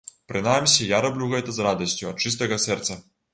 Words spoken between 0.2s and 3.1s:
Прынамсі, я раблю гэта з радасцю, ад чыстага сэрца.